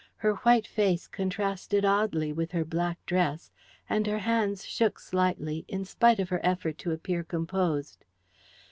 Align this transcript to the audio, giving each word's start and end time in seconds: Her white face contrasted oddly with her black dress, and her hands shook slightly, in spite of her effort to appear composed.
Her 0.15 0.33
white 0.37 0.65
face 0.65 1.07
contrasted 1.07 1.85
oddly 1.85 2.33
with 2.33 2.53
her 2.53 2.65
black 2.65 2.97
dress, 3.05 3.51
and 3.87 4.07
her 4.07 4.17
hands 4.17 4.65
shook 4.65 4.97
slightly, 4.97 5.63
in 5.67 5.85
spite 5.85 6.19
of 6.19 6.29
her 6.29 6.43
effort 6.43 6.79
to 6.79 6.91
appear 6.91 7.23
composed. 7.23 8.03